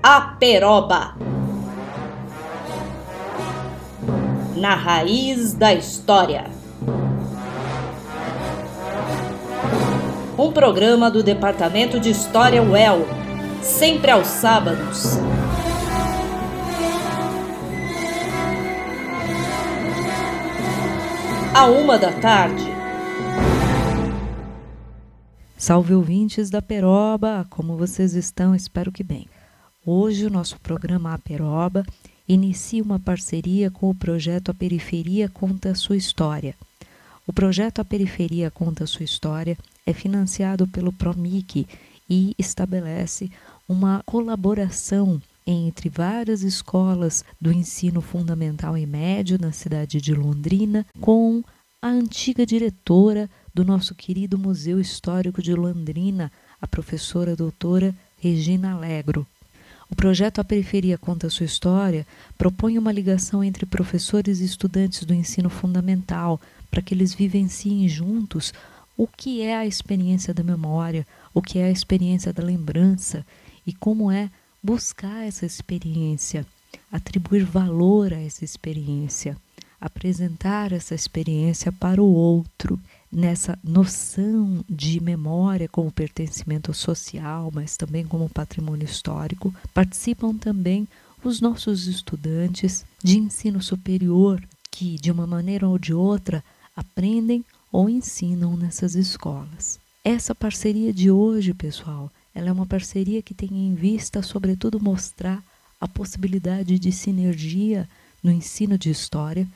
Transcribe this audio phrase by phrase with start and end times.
[0.00, 1.16] Aperoba.
[4.54, 6.44] Na raiz da história.
[10.38, 13.04] Um programa do Departamento de História UEL,
[13.60, 15.16] sempre aos sábados.
[21.52, 22.68] À uma da tarde.
[25.56, 28.54] Salve ouvintes da Peroba, como vocês estão?
[28.54, 29.26] Espero que bem.
[29.90, 31.82] Hoje o nosso programa A Peroba
[32.28, 36.54] inicia uma parceria com o projeto A Periferia Conta Sua História.
[37.26, 39.56] O projeto A Periferia Conta Sua História
[39.86, 41.66] é financiado pelo PROMIC
[42.06, 43.30] e estabelece
[43.66, 51.42] uma colaboração entre várias escolas do ensino fundamental e médio na cidade de Londrina com
[51.80, 59.26] a antiga diretora do nosso querido Museu Histórico de Londrina, a professora doutora Regina Alegro.
[59.90, 65.14] O projeto A Periferia Conta Sua História propõe uma ligação entre professores e estudantes do
[65.14, 66.40] ensino fundamental
[66.70, 68.52] para que eles vivenciem juntos
[68.96, 73.24] o que é a experiência da memória, o que é a experiência da lembrança
[73.66, 74.30] e como é
[74.62, 76.44] buscar essa experiência,
[76.92, 79.36] atribuir valor a essa experiência,
[79.80, 82.78] apresentar essa experiência para o outro
[83.10, 90.86] nessa noção de memória como pertencimento social, mas também como patrimônio histórico, participam também
[91.24, 96.44] os nossos estudantes de ensino superior que, de uma maneira ou de outra,
[96.76, 99.80] aprendem ou ensinam nessas escolas.
[100.04, 105.42] Essa parceria de hoje, pessoal, ela é uma parceria que tem em vista, sobretudo, mostrar
[105.80, 107.88] a possibilidade de sinergia
[108.22, 109.46] no ensino de história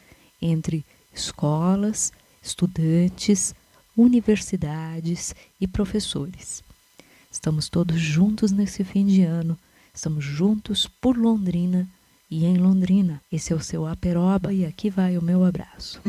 [0.41, 2.13] entre escolas,
[2.43, 3.55] estudantes,
[3.97, 6.63] universidades e professores.
[7.31, 9.59] Estamos todos juntos nesse fim de ano,
[9.95, 11.89] estamos juntos por Londrina
[12.31, 13.21] e em Londrina.
[13.31, 16.01] Esse é o seu Aperoba e aqui vai o meu abraço.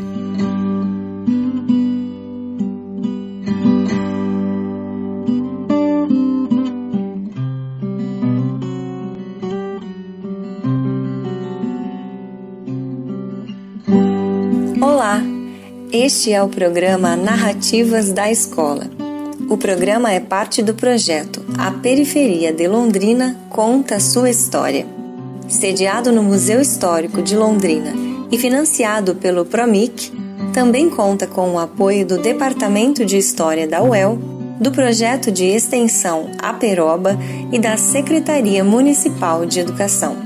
[15.93, 18.89] Este é o programa Narrativas da Escola.
[19.47, 24.87] O programa é parte do projeto A Periferia de Londrina Conta Sua História.
[25.47, 27.93] Sediado no Museu Histórico de Londrina
[28.31, 30.11] e financiado pelo PROMIC,
[30.51, 34.17] também conta com o apoio do Departamento de História da UEL,
[34.59, 37.15] do projeto de extensão Aperoba
[37.51, 40.17] e da Secretaria Municipal de Educação.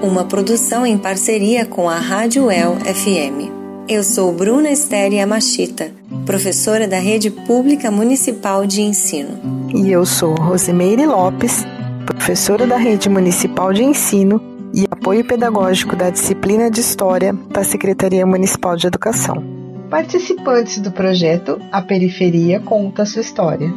[0.00, 3.57] Uma produção em parceria com a Rádio UEL FM.
[3.88, 5.90] Eu sou Bruna Estéria Machita,
[6.26, 9.40] professora da Rede Pública Municipal de Ensino.
[9.74, 11.64] E eu sou Rosimeire Lopes,
[12.04, 14.42] professora da Rede Municipal de Ensino
[14.74, 19.42] e apoio pedagógico da disciplina de História da Secretaria Municipal de Educação.
[19.88, 23.72] Participantes do projeto A Periferia Conta Sua História.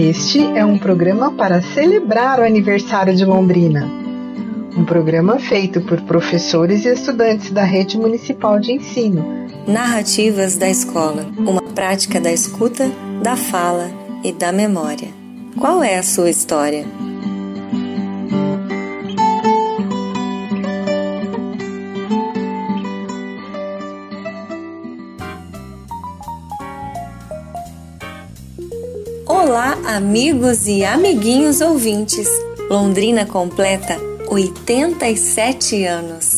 [0.00, 3.84] Este é um programa para celebrar o aniversário de Londrina.
[4.76, 9.24] Um programa feito por professores e estudantes da Rede Municipal de Ensino.
[9.66, 12.88] Narrativas da Escola uma prática da escuta,
[13.24, 13.90] da fala
[14.22, 15.08] e da memória.
[15.58, 16.86] Qual é a sua história?
[29.98, 32.28] Amigos e amiguinhos ouvintes.
[32.70, 33.96] Londrina completa
[34.28, 36.37] 87 anos.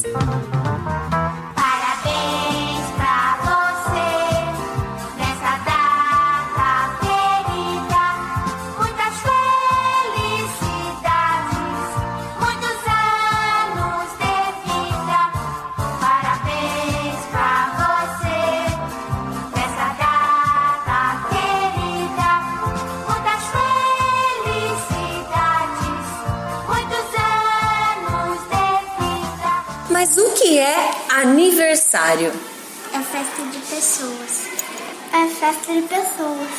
[36.11, 36.51] Pessoas.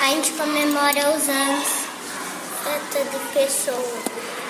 [0.00, 1.68] A gente comemora os anos.
[2.62, 4.02] Festa de pessoas.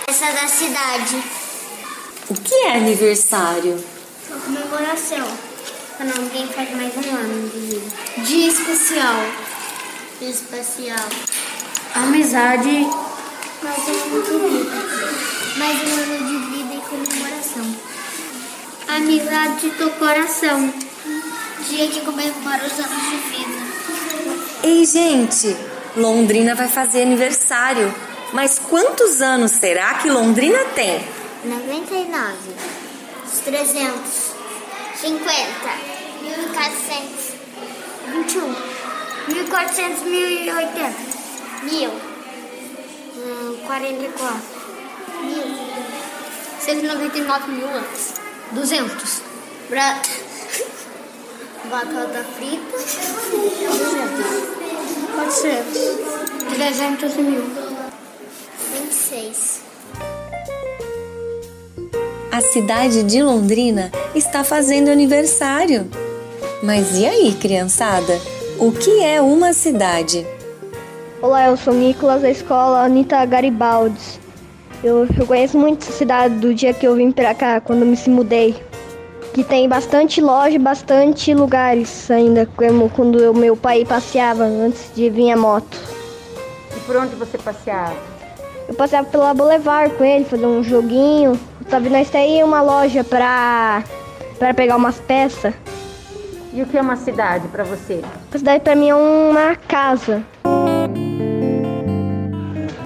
[0.06, 1.22] Festa da cidade.
[2.28, 3.82] O que é aniversário?
[4.28, 5.26] Uma comemoração.
[5.96, 7.86] Quando alguém faz mais um ano de vida.
[8.18, 9.24] Dia especial.
[10.18, 11.08] Dia especial.
[11.94, 12.86] Amizade.
[13.62, 14.76] Mais um ano de vida.
[15.58, 17.76] Mais um ano de vida e comemoração.
[18.88, 20.72] Amizade do coração.
[21.68, 23.71] dia que comemora os anos de vida.
[24.64, 25.56] Ei, gente,
[25.96, 27.92] Londrina vai fazer aniversário.
[28.32, 31.04] Mas quantos anos será que Londrina tem?
[31.44, 32.36] 99,
[33.44, 33.92] 300,
[35.00, 35.32] 50,
[36.22, 37.34] 1400,
[38.12, 38.54] 21,
[39.34, 40.94] 1400, 1080,
[41.64, 41.90] 1000,
[43.66, 44.42] 44,
[45.24, 45.44] 1000,
[46.60, 48.14] 199 mil anos,
[48.52, 49.22] 200,
[49.68, 50.00] Bra...
[51.70, 53.52] batata frita, 200,
[55.14, 57.42] 400, 300 mil,
[58.80, 59.62] 26.
[62.32, 65.88] A cidade de Londrina está fazendo aniversário.
[66.62, 68.18] Mas e aí, criançada?
[68.58, 70.26] O que é uma cidade?
[71.20, 74.20] Olá, eu sou o Nicolas da escola Anitta Garibaldi.
[74.82, 77.96] Eu, eu conheço muito essa cidade do dia que eu vim pra cá, quando me
[77.96, 78.56] se mudei.
[79.32, 85.08] Que tem bastante loja, bastante lugares ainda, como quando o meu pai passeava antes de
[85.08, 85.78] vir a moto.
[86.76, 87.96] E por onde você passeava?
[88.68, 91.38] Eu passeava pela Boulevard com ele, fazer um joguinho.
[91.68, 93.82] Sabe, nós tem uma loja pra,
[94.38, 95.54] pra pegar umas peças.
[96.52, 98.02] E o que é uma cidade para você?
[98.32, 100.22] A cidade pra mim é uma casa.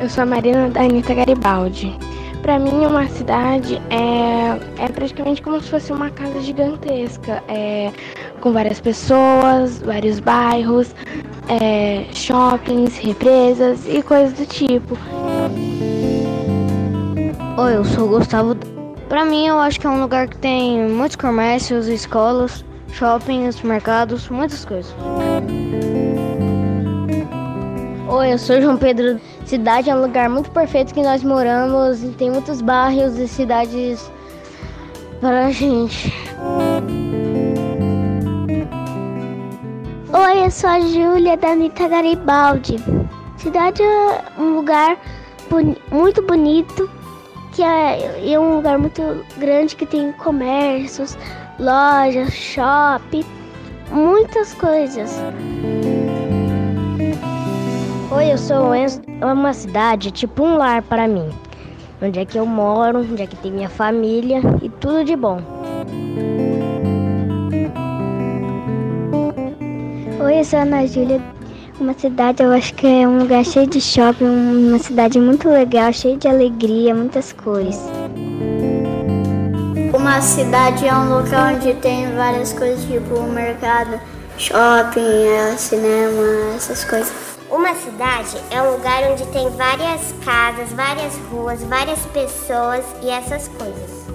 [0.01, 1.99] Eu sou a Marina da Anitta Garibaldi.
[2.47, 7.91] Para mim, uma cidade é, é praticamente como se fosse uma casa gigantesca, é,
[8.41, 10.95] com várias pessoas, vários bairros,
[11.49, 14.97] é, shoppings, represas e coisas do tipo.
[17.59, 18.55] Oi, eu sou o Gustavo.
[19.09, 24.29] Para mim, eu acho que é um lugar que tem muitos comércios, escolas, shoppings, mercados,
[24.29, 24.95] muitas coisas.
[28.09, 29.21] Oi, eu sou João Pedro.
[29.45, 34.09] Cidade é um lugar muito perfeito que nós moramos e tem muitos bairros e cidades
[35.21, 36.15] para a gente.
[40.13, 42.77] Oi, eu sou a Júlia da Anitta Garibaldi.
[43.39, 44.97] Cidade é um lugar
[45.51, 46.89] boni muito bonito,
[47.51, 49.03] que é, é um lugar muito
[49.37, 51.19] grande que tem comércios,
[51.59, 53.25] lojas, shopping,
[53.91, 55.21] muitas coisas.
[58.17, 59.03] Oi, eu sou o Enzo.
[59.21, 61.29] É uma cidade, tipo um lar para mim.
[62.01, 65.39] Onde é que eu moro, onde é que tem minha família e tudo de bom.
[70.19, 71.21] Oi, eu sou a Ana Júlia.
[71.79, 75.93] Uma cidade, eu acho que é um lugar cheio de shopping, uma cidade muito legal,
[75.93, 77.79] cheia de alegria, muitas cores.
[79.95, 84.01] Uma cidade é um local onde tem várias coisas, tipo mercado,
[84.39, 87.36] shopping, é, cinema, essas coisas.
[87.49, 93.47] Uma cidade é um lugar onde tem várias casas, várias ruas, várias pessoas e essas
[93.47, 94.07] coisas.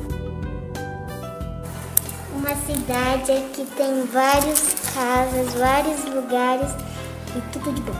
[2.35, 6.71] Uma cidade é que tem várias casas, vários lugares
[7.33, 7.95] e tudo de bom.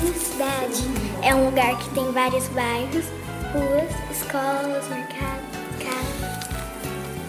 [0.00, 0.84] Uma cidade
[1.22, 3.04] é um lugar que tem vários bairros,
[3.52, 5.44] ruas, escolas, mercados,
[5.80, 6.44] casas.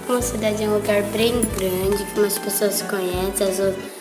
[0.07, 3.94] Uma cidade é um lugar bem grande que umas pessoas conhecem, as outras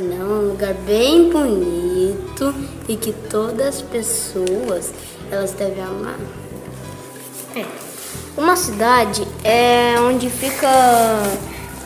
[0.00, 0.16] não.
[0.16, 2.52] É um lugar bem bonito
[2.88, 4.92] e que todas as pessoas
[5.30, 6.18] elas devem amar.
[7.54, 7.64] É.
[8.36, 10.68] Uma cidade é onde fica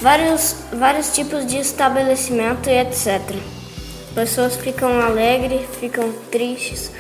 [0.01, 3.21] vários, vários tipos de estabelecimento e etc.
[4.15, 6.91] Pessoas ficam alegres, ficam tristes,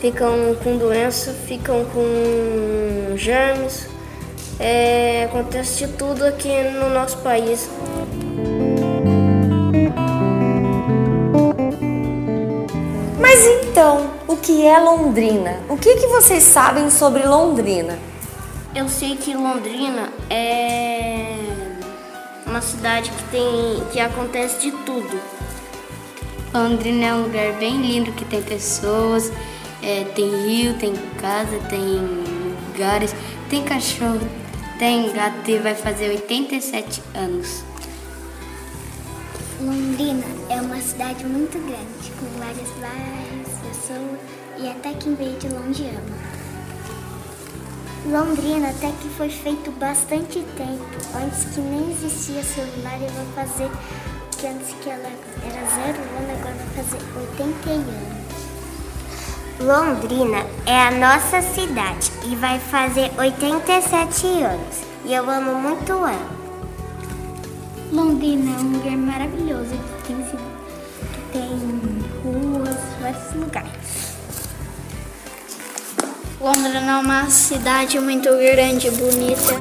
[0.00, 3.88] ficam com doença, ficam com germes.
[4.60, 7.68] É, acontece de tudo aqui no nosso país.
[13.34, 15.58] Mas então, o que é Londrina?
[15.66, 17.98] O que, que vocês sabem sobre Londrina?
[18.74, 21.38] Eu sei que Londrina é
[22.44, 25.18] uma cidade que tem que acontece de tudo.
[26.52, 29.32] Londrina é um lugar bem lindo que tem pessoas,
[29.82, 31.80] é, tem rio, tem casa, tem
[32.68, 33.14] lugares,
[33.48, 34.28] tem cachorro,
[34.78, 37.64] tem gato e vai fazer 87 anos.
[39.58, 43.21] Londrina é uma cidade muito grande, com vários bairros,
[43.92, 44.20] pessoas
[44.58, 46.32] e até quem veio de longe ama.
[48.04, 50.84] Londrina até que foi feito bastante tempo,
[51.14, 53.70] antes que nem existia celular e vai fazer
[54.38, 55.08] que antes que ela
[55.44, 56.98] era zero ano, agora vai fazer
[57.38, 58.22] 80 anos.
[59.60, 64.82] Londrina é a nossa cidade e vai fazer 87 anos.
[65.04, 66.42] E eu amo muito ela.
[67.92, 69.71] Londrina é um lugar maravilhoso
[73.42, 73.66] lugar.
[76.40, 79.54] Londrina é uma cidade muito grande e bonita.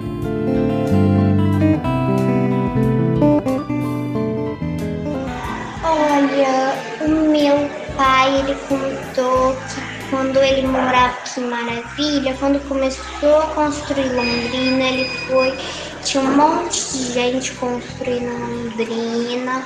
[5.84, 13.38] Olha, o meu pai ele contou que quando ele morava aqui em Maravilha, quando começou
[13.38, 15.56] a construir Londrina, ele foi
[16.04, 19.64] tinha um monte de gente construindo Londrina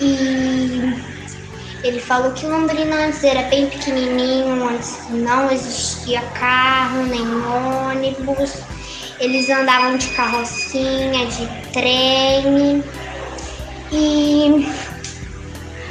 [0.00, 1.13] e
[1.84, 8.54] ele falou que Londrina antes era bem pequenininho, antes não existia carro nem ônibus.
[9.20, 12.82] Eles andavam de carrocinha, de trem.
[13.92, 14.66] E,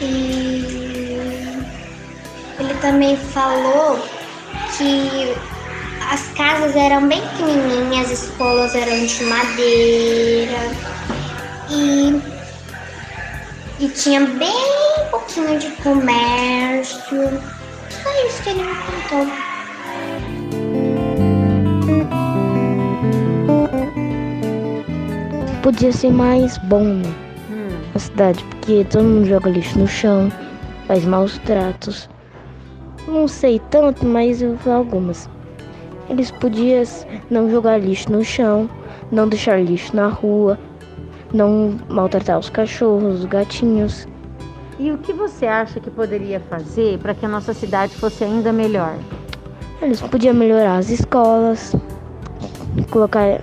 [0.02, 1.64] e
[2.60, 4.00] ele também falou
[4.76, 5.36] que
[6.12, 10.58] as casas eram bem pequenininhas, as escolas eram de madeira
[11.70, 12.33] e,
[13.80, 17.42] e tinha bem pouquinho de comércio.
[17.90, 19.54] Só isso que ele me contou.
[25.64, 27.14] podia ser mais bom né?
[27.50, 27.90] hum.
[27.94, 30.30] na cidade, porque todo mundo joga lixo no chão,
[30.88, 32.10] faz maus tratos.
[33.08, 35.30] Não sei tanto, mas eu vi algumas.
[36.10, 36.84] Eles podiam
[37.30, 38.70] não jogar lixo no chão,
[39.10, 40.60] não deixar lixo na rua,
[41.34, 44.08] não maltratar os cachorros, os gatinhos.
[44.80, 48.54] E o que você acha que poderia fazer para que a nossa cidade fosse ainda
[48.54, 48.96] melhor?
[49.82, 51.76] Eles podiam melhorar as escolas,
[52.90, 53.42] colocar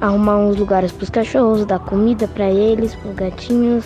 [0.00, 3.84] arrumar uns lugares para os cachorros, dar comida para eles, para os gatinhos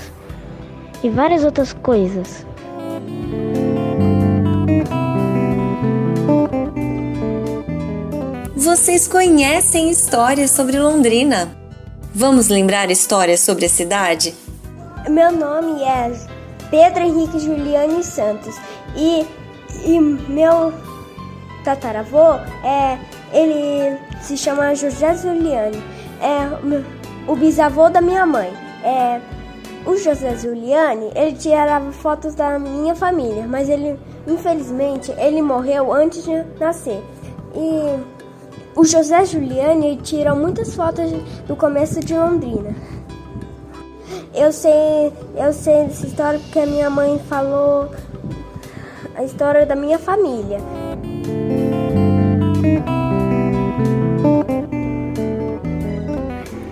[1.03, 2.47] e várias outras coisas.
[8.57, 11.60] Vocês conhecem histórias sobre Londrina?
[12.14, 14.35] Vamos lembrar histórias sobre a cidade?
[15.09, 16.12] Meu nome é
[16.71, 18.57] Pedro Henrique Juliane Santos
[18.97, 19.26] e,
[19.85, 20.73] e meu
[21.64, 22.99] tataravô é
[23.33, 25.81] ele se chama José Juliane
[26.21, 28.52] é o bisavô da minha mãe.
[28.85, 29.21] É,
[29.87, 36.25] o José Giuliani, ele tirava fotos da minha família, mas ele, infelizmente, ele morreu antes
[36.25, 37.02] de nascer.
[37.55, 38.20] E
[38.81, 41.11] o José Giuliani tira muitas fotos
[41.47, 42.75] do começo de Londrina.
[44.35, 47.91] Eu sei, eu sei dessa história porque a minha mãe falou
[49.15, 50.57] a história da minha família.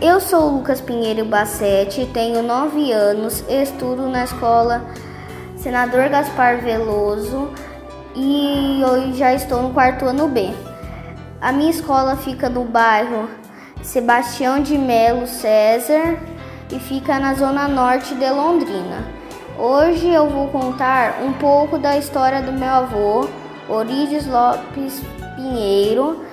[0.01, 4.83] Eu sou Lucas Pinheiro Bassetti, tenho 9 anos, estudo na escola
[5.59, 7.51] Senador Gaspar Veloso
[8.17, 10.68] e hoje já estou no quarto ano B.
[11.41, 13.29] A minha escola fica no bairro
[13.81, 16.19] Sebastião de Melo César
[16.69, 19.07] e fica na zona norte de Londrina.
[19.57, 23.29] Hoje eu vou contar um pouco da história do meu avô,
[23.69, 25.01] Orides Lopes
[25.37, 26.25] Pinheiro,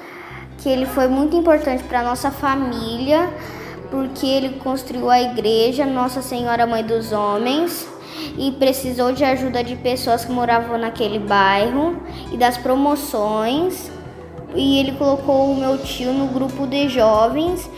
[0.57, 3.31] que ele foi muito importante para nossa família
[3.91, 7.87] porque ele construiu a igreja Nossa Senhora Mãe dos Homens
[8.39, 11.95] e precisou de ajuda de pessoas que moravam naquele bairro
[12.31, 13.93] e das promoções.
[14.55, 17.69] E ele colocou o meu tio no grupo de jovens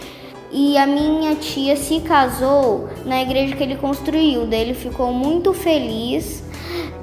[0.51, 4.45] e a minha tia se casou na igreja que ele construiu.
[4.45, 6.43] Daí ele ficou muito feliz.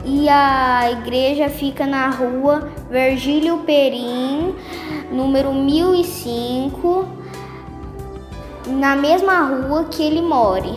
[0.04, 4.54] E a igreja fica na rua Virgílio Perim,
[5.10, 7.24] número 1005
[8.66, 10.74] na mesma rua que ele more.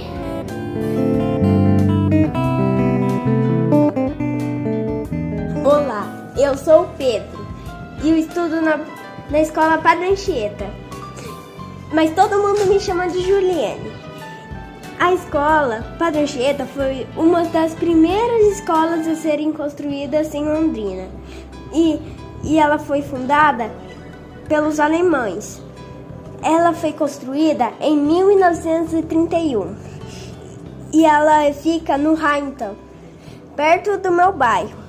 [5.64, 7.37] Olá, eu sou o Pedro
[8.04, 8.80] e eu estudo na,
[9.30, 10.66] na escola Padre Anchieta.
[11.94, 13.92] Mas todo mundo me chama de Juliane.
[15.00, 21.08] A escola Padre Anchieta foi uma das primeiras escolas a serem construídas em Londrina.
[21.74, 22.00] E,
[22.44, 23.72] e ela foi fundada
[24.48, 25.62] pelos alemães.
[26.42, 29.76] Ela foi construída em 1931
[30.94, 32.76] e ela fica no Hainton,
[33.56, 34.87] perto do meu bairro.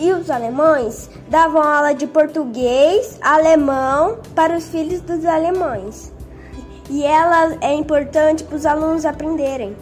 [0.00, 6.10] E os alemães davam aula de português, alemão para os filhos dos alemães.
[6.88, 9.76] E ela é importante para os alunos aprenderem.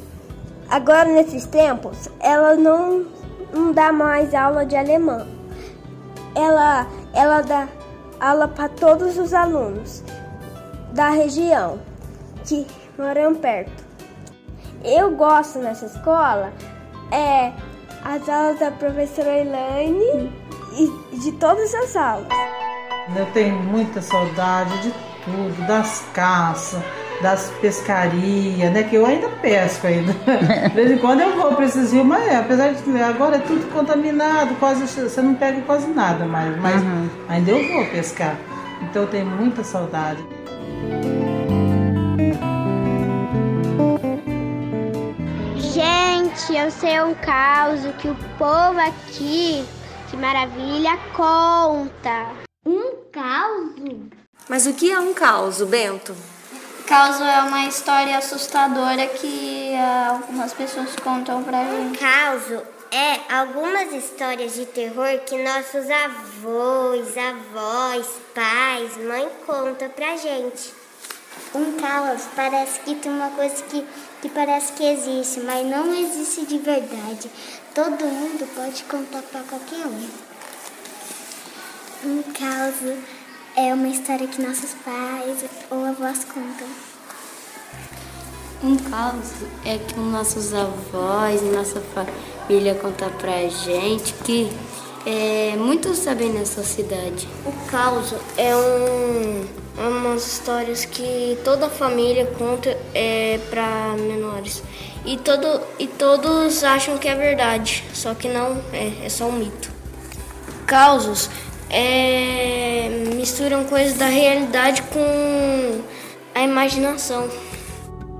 [0.68, 3.06] Agora, nesses tempos, ela não,
[3.54, 5.24] não dá mais aula de alemão.
[6.34, 7.68] Ela, ela dá
[8.18, 10.02] aula para todos os alunos
[10.94, 11.78] da região
[12.44, 12.66] que
[12.98, 13.84] moram perto.
[14.82, 16.52] Eu gosto nessa escola
[17.12, 17.52] é
[18.04, 20.30] as aulas da professora Elaine
[20.76, 22.28] e de todas as aulas.
[23.16, 24.92] Eu tenho muita saudade de
[25.24, 26.80] tudo, das caças,
[27.22, 28.82] das pescarias, né?
[28.82, 30.12] Que eu ainda pesco ainda.
[30.68, 33.40] De vez em quando eu vou para esses rios, mas é, apesar de agora é
[33.40, 37.08] tudo contaminado, quase você não pega quase nada mais, mas uhum.
[37.28, 38.36] ainda eu vou pescar.
[38.82, 40.24] Então eu tenho muita saudade.
[46.38, 49.64] Gente, eu sei um caos que o povo aqui,
[50.08, 52.30] que maravilha, conta.
[52.64, 53.72] Um caos?
[54.48, 56.14] Mas o que é um caos, Bento?
[56.86, 61.80] Caos é uma história assustadora que uh, algumas pessoas contam pra gente.
[61.80, 70.16] Um caos é algumas histórias de terror que nossos avós, avós, pais, mãe contam pra
[70.16, 70.72] gente.
[71.54, 73.86] Um caos parece que tem uma coisa que,
[74.20, 77.30] que parece que existe, mas não existe de verdade.
[77.74, 80.08] Todo mundo pode contar para qualquer um.
[82.04, 82.98] Um caos
[83.56, 86.66] é uma história que nossos pais ou avós contam.
[88.62, 89.32] Um caos
[89.64, 94.50] é que nossos avós e nossa família contam pra gente que
[95.06, 97.28] é, muitos sabem nessa cidade.
[97.46, 99.46] O caos é um,
[99.78, 104.62] umas histórias que toda família conta é, para menores.
[105.04, 109.32] E, todo, e todos acham que é verdade, só que não é, é só um
[109.32, 109.70] mito.
[110.66, 111.30] Causos
[111.70, 115.80] é, misturam coisas da realidade com
[116.34, 117.28] a imaginação.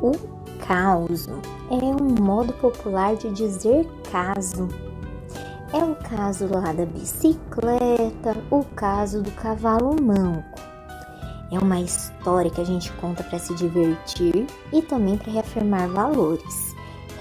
[0.00, 0.12] O
[0.66, 4.68] caos é um modo popular de dizer caso.
[5.72, 10.57] É o caso lá da bicicleta, o caso do cavalo manco.
[11.50, 16.74] É uma história que a gente conta para se divertir e também para reafirmar valores,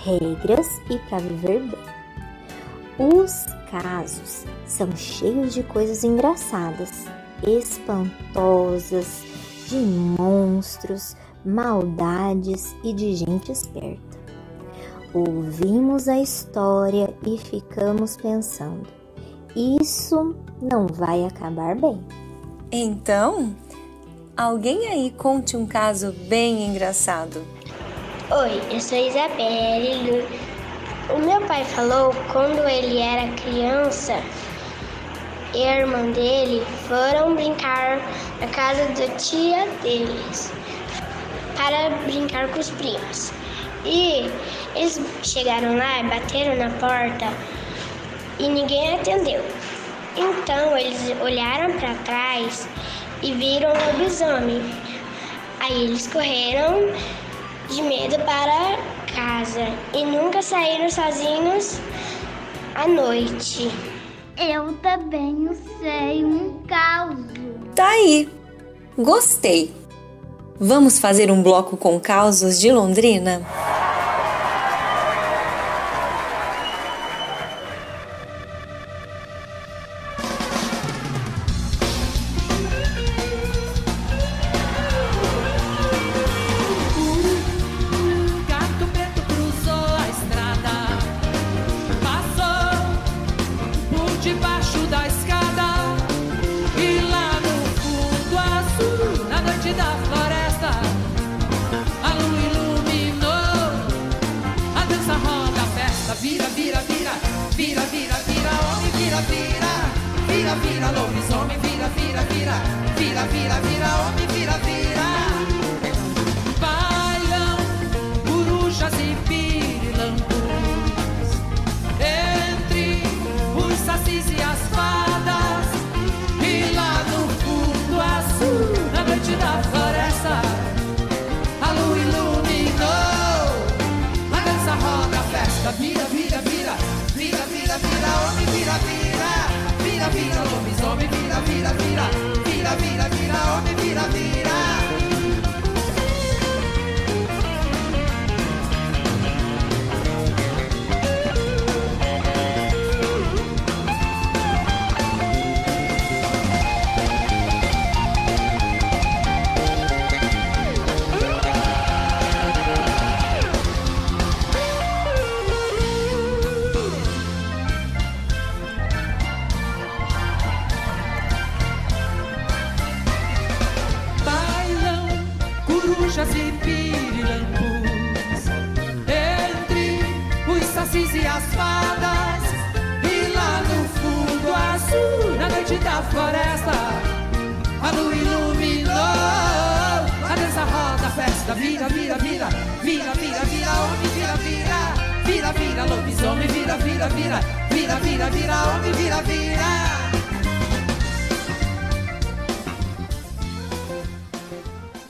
[0.03, 1.98] regras e para viver bem.
[3.00, 7.05] Os casos são cheios de coisas engraçadas,
[7.46, 9.24] espantosas,
[9.67, 11.15] de monstros,
[11.46, 14.17] maldades e de gente esperta.
[15.13, 18.88] Ouvimos a história e ficamos pensando:
[19.55, 22.03] isso não vai acabar bem.
[22.72, 23.55] Então,
[24.38, 27.44] alguém aí conte um caso bem engraçado.
[28.29, 30.24] Oi, eu sou Isabelle.
[31.10, 34.13] O meu pai falou quando ele era criança
[35.56, 37.97] e a irmã dele foram brincar
[38.39, 40.52] na casa da tia deles
[41.56, 43.32] para brincar com os primos.
[43.86, 44.30] E
[44.76, 47.26] eles chegaram lá e bateram na porta
[48.38, 49.43] e ninguém atendeu.
[50.15, 52.67] Então eles olharam para trás
[53.21, 54.62] e viram o lobisomem.
[55.60, 56.91] Aí eles correram
[57.69, 58.77] de medo para
[59.13, 61.80] casa e nunca saíram sozinhos
[62.75, 63.71] à noite.
[64.38, 65.49] Eu também
[65.80, 67.17] sei um caos.
[67.75, 68.30] Tá aí.
[68.97, 69.73] Gostei.
[70.60, 73.41] Vamos fazer um bloco com causos de Londrina?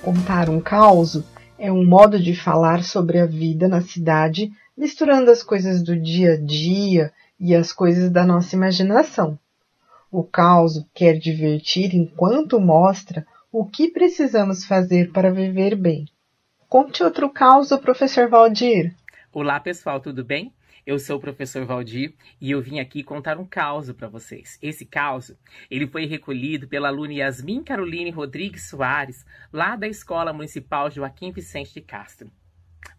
[0.07, 1.21] Contar um caos
[1.57, 6.33] é um modo de falar sobre a vida na cidade misturando as coisas do dia
[6.33, 9.37] a dia e as coisas da nossa imaginação.
[10.11, 16.05] O caos quer divertir enquanto mostra o que precisamos fazer para viver bem.
[16.69, 18.95] Conte outro caos, professor Valdir.
[19.33, 20.53] Olá, pessoal, tudo bem?
[20.87, 24.57] Eu sou o professor Valdir e eu vim aqui contar um caos para vocês.
[24.61, 25.35] Esse caos,
[25.69, 31.73] ele foi recolhido pela aluna Yasmin Caroline Rodrigues Soares, lá da Escola Municipal Joaquim Vicente
[31.73, 32.31] de Castro.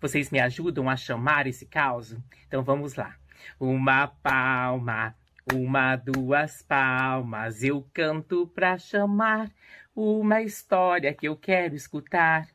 [0.03, 2.14] Vocês me ajudam a chamar esse caos?
[2.46, 3.16] Então vamos lá.
[3.59, 5.14] Uma palma,
[5.51, 9.51] uma, duas palmas, eu canto pra chamar
[9.96, 12.48] uma história que eu quero escutar.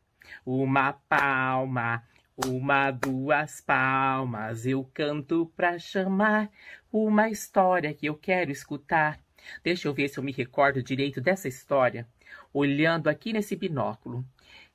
[0.46, 2.04] Uma palma,
[2.38, 6.50] uma, duas palmas, eu canto pra chamar
[6.92, 9.20] uma história que eu quero escutar.
[9.64, 12.08] Deixa eu ver se eu me recordo direito dessa história,
[12.54, 14.26] olhando aqui nesse binóculo.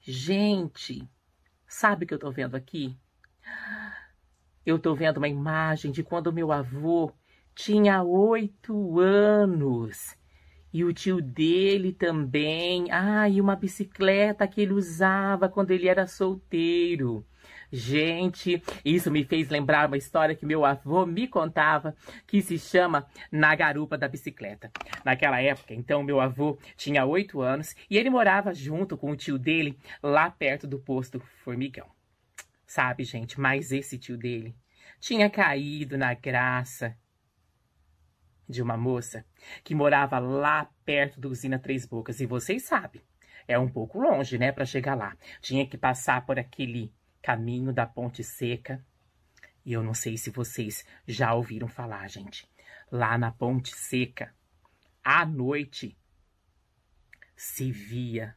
[0.00, 1.08] Gente,
[1.66, 2.96] sabe o que eu tô vendo aqui?
[4.64, 7.12] Eu tô vendo uma imagem de quando meu avô
[7.54, 10.16] tinha oito anos.
[10.72, 12.90] E o tio dele também.
[12.90, 17.24] Ah, e uma bicicleta que ele usava quando ele era solteiro.
[17.70, 21.94] Gente, isso me fez lembrar uma história que meu avô me contava,
[22.26, 24.70] que se chama Na Garupa da Bicicleta.
[25.04, 29.38] Naquela época, então, meu avô tinha oito anos e ele morava junto com o tio
[29.38, 31.86] dele lá perto do posto Formigão.
[32.66, 34.54] Sabe, gente, mas esse tio dele
[34.98, 36.96] tinha caído na graça
[38.48, 39.24] de uma moça
[39.62, 42.20] que morava lá perto da usina Três Bocas.
[42.20, 43.02] E vocês sabem,
[43.46, 45.16] é um pouco longe, né, para chegar lá.
[45.40, 48.84] Tinha que passar por aquele caminho da Ponte Seca.
[49.64, 52.48] E eu não sei se vocês já ouviram falar, gente.
[52.90, 54.34] Lá na Ponte Seca,
[55.04, 55.96] à noite,
[57.36, 58.34] se via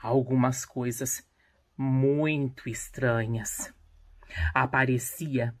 [0.00, 1.28] algumas coisas
[1.76, 3.72] muito estranhas.
[4.54, 5.54] Aparecia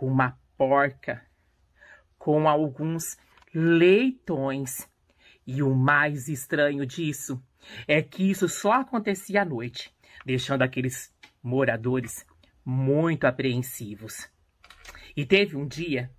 [0.00, 1.27] uma porca
[2.28, 3.16] com alguns
[3.54, 4.86] leitões.
[5.46, 7.42] E o mais estranho disso
[7.86, 9.90] é que isso só acontecia à noite,
[10.26, 11.10] deixando aqueles
[11.42, 12.26] moradores
[12.62, 14.30] muito apreensivos.
[15.16, 16.10] E teve um dia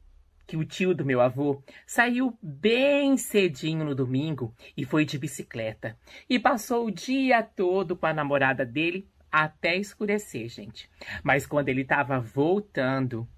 [0.48, 5.96] que o tio do meu avô saiu bem cedinho no domingo e foi de bicicleta.
[6.28, 10.90] E passou o dia todo com a namorada dele até escurecer, gente.
[11.22, 13.30] Mas quando ele estava voltando,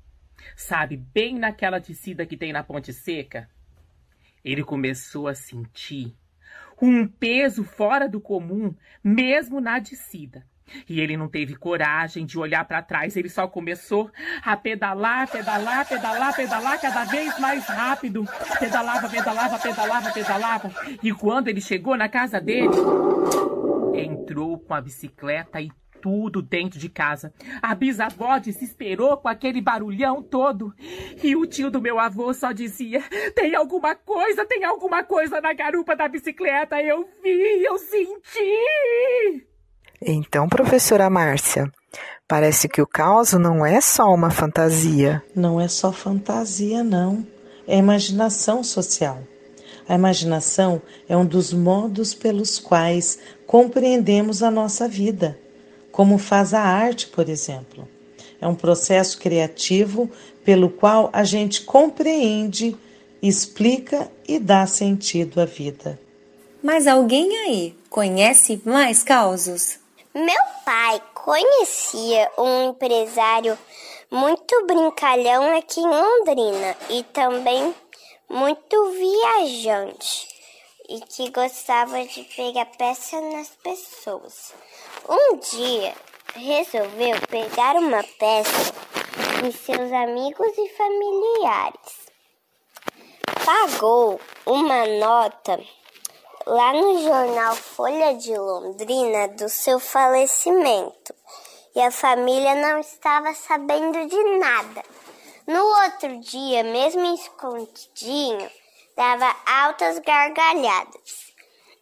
[0.55, 3.49] sabe, bem naquela descida que tem na Ponte Seca,
[4.43, 6.15] ele começou a sentir
[6.81, 8.73] um peso fora do comum,
[9.03, 10.43] mesmo na descida.
[10.87, 14.09] E ele não teve coragem de olhar para trás, ele só começou
[14.41, 18.25] a pedalar, pedalar, pedalar, pedalar cada vez mais rápido.
[18.59, 20.71] Pedalava, pedalava, pedalava, pedalava.
[21.03, 22.69] E quando ele chegou na casa dele,
[23.93, 25.69] entrou com a bicicleta e
[26.01, 27.31] tudo dentro de casa.
[27.61, 30.73] A bisavó desesperou com aquele barulhão todo.
[31.23, 33.03] E o tio do meu avô só dizia:
[33.35, 36.81] Tem alguma coisa, tem alguma coisa na garupa da bicicleta.
[36.81, 39.47] Eu vi, eu senti.
[40.01, 41.71] Então, professora Márcia,
[42.27, 45.23] parece que o caos não é só uma fantasia.
[45.35, 47.25] Não é só fantasia, não.
[47.67, 49.21] É imaginação social.
[49.87, 55.37] A imaginação é um dos modos pelos quais compreendemos a nossa vida,
[55.91, 57.87] como faz a arte, por exemplo.
[58.39, 60.09] É um processo criativo
[60.43, 62.75] pelo qual a gente compreende,
[63.21, 65.99] explica e dá sentido à vida.
[66.63, 69.79] Mas alguém aí conhece mais causos?
[70.13, 73.57] Meu pai conhecia um empresário
[74.09, 77.73] muito brincalhão aqui em Londrina e também
[78.29, 80.27] muito viajante
[80.89, 84.53] e que gostava de pegar peça nas pessoas.
[85.09, 85.95] Um dia
[86.35, 88.71] resolveu pegar uma peça
[89.41, 92.11] de seus amigos e familiares.
[93.43, 95.59] Pagou uma nota
[96.45, 101.15] lá no jornal Folha de Londrina do seu falecimento
[101.75, 104.83] e a família não estava sabendo de nada.
[105.47, 108.49] No outro dia, mesmo escondidinho,
[108.95, 111.33] dava altas gargalhadas.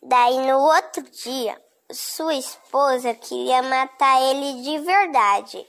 [0.02, 5.66] Daí, no outro dia, sua esposa queria matar ele de verdade.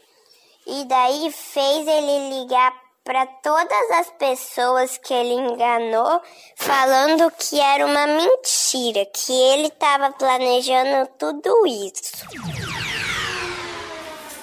[0.66, 6.20] E daí fez ele ligar para todas as pessoas que ele enganou,
[6.54, 12.26] falando que era uma mentira, que ele estava planejando tudo isso.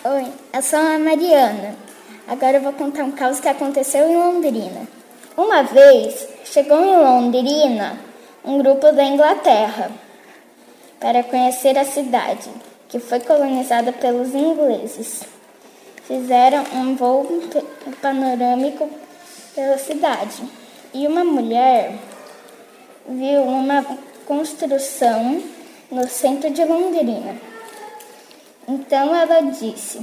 [0.04, 1.76] Oi, eu sou a Mariana.
[2.28, 4.88] Agora eu vou contar um caos que aconteceu em Londrina.
[5.38, 8.00] Uma vez chegou em Londrina
[8.44, 10.07] um grupo da Inglaterra
[11.00, 12.50] para conhecer a cidade,
[12.90, 15.24] que foi colonizada pelos ingleses.
[16.08, 17.28] fizeram um voo
[18.02, 18.90] panorâmico
[19.54, 20.42] pela cidade.
[20.94, 21.94] E uma mulher
[23.08, 23.86] viu uma
[24.26, 25.44] construção
[25.92, 27.36] no centro de Londrina.
[28.68, 30.00] Então ela disse: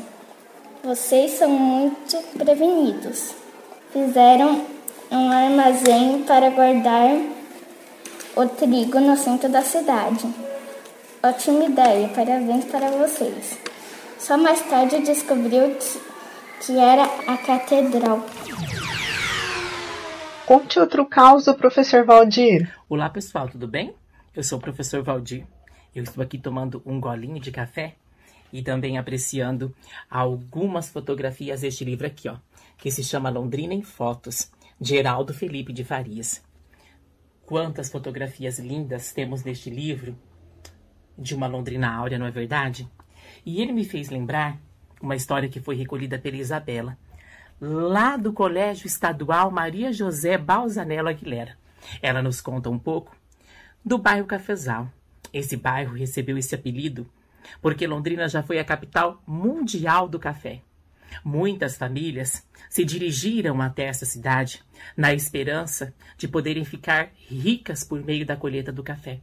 [0.83, 3.35] Vocês são muito prevenidos.
[3.92, 4.64] Fizeram
[5.11, 7.11] um armazém para guardar
[8.37, 10.26] o trigo no centro da cidade.
[11.24, 13.58] Ótima ideia, parabéns para vocês.
[14.18, 15.74] Só mais tarde descobriu
[16.60, 18.20] que era a catedral.
[20.44, 22.70] Conte outro caos, professor Valdir.
[22.90, 23.94] Olá, pessoal, tudo bem?
[24.37, 25.46] Eu sou o professor Valdir.
[25.94, 27.94] Eu estou aqui tomando um golinho de café
[28.52, 29.74] e também apreciando
[30.10, 32.37] algumas fotografias deste livro aqui, ó,
[32.76, 36.42] que se chama Londrina em Fotos, de Heraldo Felipe de Farias.
[37.46, 40.14] Quantas fotografias lindas temos neste livro
[41.16, 42.88] de uma Londrina áurea, não é verdade?
[43.44, 44.59] E ele me fez lembrar
[45.00, 46.96] uma história que foi recolhida pela Isabela,
[47.61, 51.57] lá do Colégio Estadual Maria José Balzanello Aguilera.
[52.00, 53.14] Ela nos conta um pouco
[53.85, 54.90] do bairro Cafezal.
[55.33, 57.07] Esse bairro recebeu esse apelido
[57.61, 60.61] porque Londrina já foi a capital mundial do café.
[61.24, 64.62] Muitas famílias se dirigiram até essa cidade
[64.96, 69.20] na esperança de poderem ficar ricas por meio da colheita do café.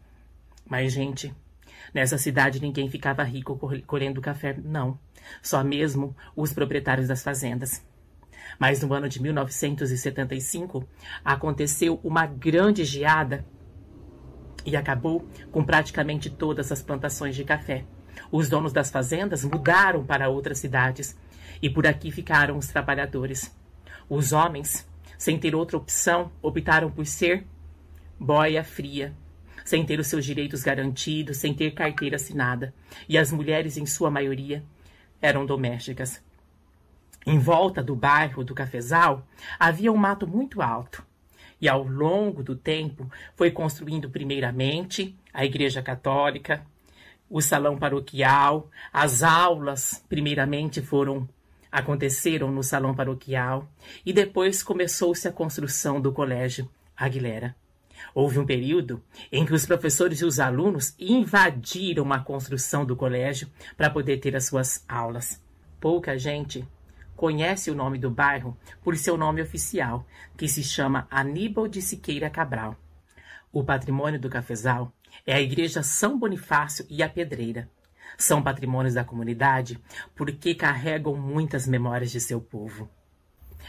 [0.66, 1.34] Mas, gente,
[1.94, 5.00] nessa cidade ninguém ficava rico colhendo café, não.
[5.42, 7.84] Só mesmo os proprietários das fazendas.
[8.60, 10.88] Mas no ano de 1975
[11.24, 13.46] aconteceu uma grande geada
[14.66, 17.86] e acabou com praticamente todas as plantações de café.
[18.32, 21.18] Os donos das fazendas mudaram para outras cidades
[21.62, 23.56] e por aqui ficaram os trabalhadores.
[24.10, 27.46] Os homens, sem ter outra opção, optaram por ser
[28.20, 29.14] boia fria,
[29.64, 32.74] sem ter os seus direitos garantidos, sem ter carteira assinada.
[33.08, 34.64] E as mulheres, em sua maioria,
[35.22, 36.22] eram domésticas.
[37.26, 39.28] Em volta do bairro do Cafezal
[39.60, 41.06] havia um mato muito alto.
[41.62, 46.66] E ao longo do tempo foi construindo primeiramente a Igreja Católica,
[47.30, 51.30] o salão paroquial, as aulas primeiramente foram
[51.72, 53.70] aconteceram no salão paroquial
[54.06, 57.56] e depois começou-se a construção do colégio Aguilera.
[58.14, 63.50] Houve um período em que os professores e os alunos invadiram a construção do colégio
[63.78, 65.42] para poder ter as suas aulas.
[65.80, 66.68] Pouca gente
[67.16, 72.30] conhece o nome do bairro por seu nome oficial, que se chama Aníbal de Siqueira
[72.30, 72.76] Cabral.
[73.52, 74.92] O patrimônio do cafezal
[75.26, 77.70] é a Igreja São Bonifácio e a Pedreira.
[78.18, 79.80] São patrimônios da comunidade
[80.16, 82.90] porque carregam muitas memórias de seu povo.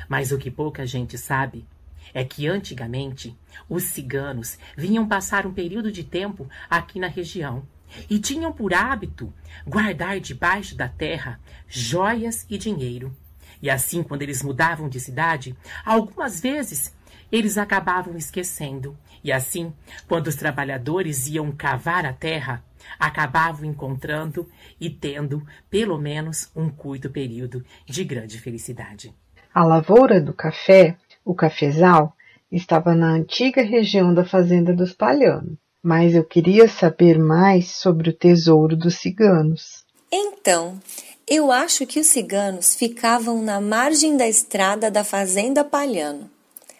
[0.08, 1.66] Mas o que pouca gente sabe
[2.14, 3.36] é que antigamente
[3.68, 7.62] os ciganos vinham passar um período de tempo aqui na região
[8.08, 9.32] e tinham por hábito
[9.66, 13.14] guardar debaixo da terra joias e dinheiro.
[13.60, 16.94] E assim, quando eles mudavam de cidade, algumas vezes
[17.30, 18.96] eles acabavam esquecendo.
[19.22, 19.72] E assim,
[20.08, 22.62] quando os trabalhadores iam cavar a terra,
[22.98, 24.48] acabavam encontrando
[24.80, 29.14] e tendo, pelo menos, um curto período de grande felicidade.
[29.54, 32.14] A lavoura do café, o cafezal,
[32.50, 38.12] estava na antiga região da fazenda dos Palhano, mas eu queria saber mais sobre o
[38.12, 39.84] tesouro dos ciganos.
[40.10, 40.78] Então,
[41.26, 46.28] eu acho que os ciganos ficavam na margem da estrada da fazenda Palhano.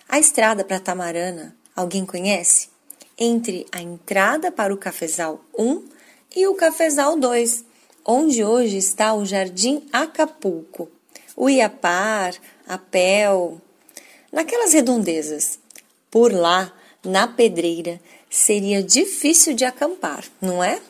[0.09, 2.69] A estrada para Tamarana, alguém conhece?
[3.19, 5.83] Entre a entrada para o Cafezal 1
[6.37, 7.65] e o Cafezal 2,
[8.05, 10.91] onde hoje está o Jardim Acapulco,
[11.37, 12.35] o Iapar,
[12.67, 13.61] a Pel,
[14.33, 15.59] naquelas redondezas.
[16.11, 16.73] Por lá,
[17.05, 20.81] na pedreira, seria difícil de acampar, não é?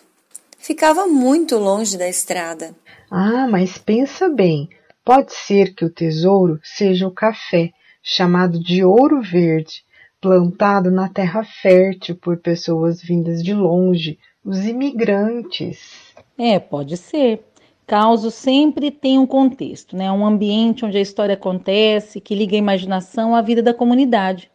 [0.59, 2.75] Ficava muito longe da estrada.
[3.11, 4.69] Ah, mas pensa bem,
[5.05, 9.85] pode ser que o tesouro seja o café chamado de ouro verde,
[10.21, 16.15] plantado na terra fértil por pessoas vindas de longe, os imigrantes.
[16.39, 17.45] É, pode ser.
[17.93, 20.11] Causo sempre tem um contexto, né?
[20.11, 24.51] Um ambiente onde a história acontece, que liga a imaginação à vida da comunidade.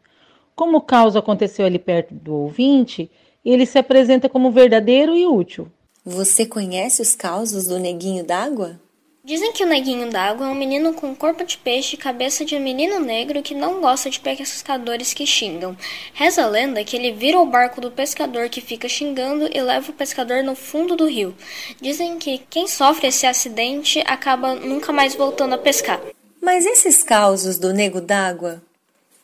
[0.56, 3.12] Como o caos aconteceu ali perto do ouvinte,
[3.46, 5.72] ele se apresenta como verdadeiro e útil.
[6.04, 8.80] Você conhece os causos do neguinho d'água?
[9.28, 12.56] Dizem que o neguinho d'água é um menino com corpo de peixe e cabeça de
[12.56, 15.76] um menino negro que não gosta de pescadores que xingam.
[16.14, 19.92] Reza a lenda que ele vira o barco do pescador que fica xingando e leva
[19.92, 21.36] o pescador no fundo do rio.
[21.82, 26.00] Dizem que quem sofre esse acidente acaba nunca mais voltando a pescar.
[26.42, 28.62] Mas esses causos do nego d'água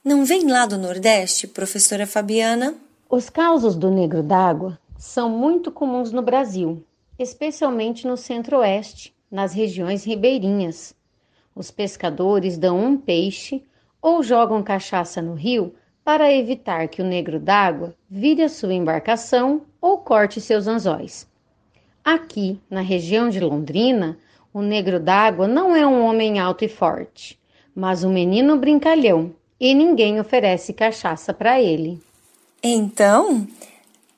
[0.03, 2.75] não vêm lá do Nordeste, professora Fabiana?
[3.09, 6.83] Os causos do negro d'água são muito comuns no Brasil,
[7.17, 10.93] especialmente no Centro-Oeste nas regiões ribeirinhas.
[11.55, 13.63] Os pescadores dão um peixe
[13.99, 15.73] ou jogam cachaça no rio
[16.05, 21.27] para evitar que o negro d'água vire a sua embarcação ou corte seus anzóis.
[22.05, 24.19] Aqui, na região de Londrina,
[24.53, 27.39] o negro d'água não é um homem alto e forte,
[27.75, 31.99] mas um menino brincalhão e ninguém oferece cachaça para ele.
[32.61, 33.47] Então,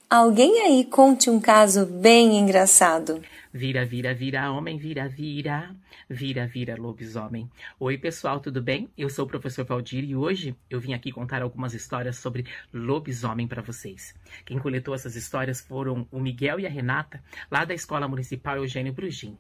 [0.09, 3.21] alguém aí conte um caso bem engraçado.
[3.57, 5.73] Vira, vira, vira, homem, vira, vira.
[6.09, 7.49] Vira, vira, lobisomem.
[7.79, 8.89] Oi, pessoal, tudo bem?
[8.97, 13.47] Eu sou o professor Valdir e hoje eu vim aqui contar algumas histórias sobre lobisomem
[13.47, 14.13] para vocês.
[14.43, 18.91] Quem coletou essas histórias foram o Miguel e a Renata, lá da Escola Municipal Eugênio
[18.91, 19.37] Brugim.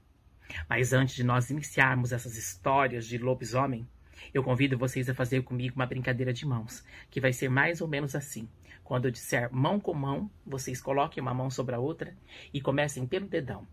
[0.69, 3.85] Mas antes de nós iniciarmos essas histórias de lobisomem,
[4.33, 7.87] eu convido vocês a fazer comigo uma brincadeira de mãos, que vai ser mais ou
[7.89, 8.47] menos assim.
[8.81, 12.15] Quando eu disser mão com mão, vocês coloquem uma mão sobre a outra
[12.53, 13.67] e comecem pelo dedão.